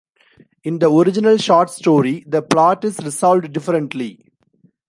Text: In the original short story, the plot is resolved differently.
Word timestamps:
In 0.63 0.79
the 0.79 0.89
original 0.91 1.37
short 1.37 1.69
story, 1.69 2.23
the 2.25 2.41
plot 2.41 2.83
is 2.83 2.97
resolved 2.97 3.53
differently. 3.53 4.25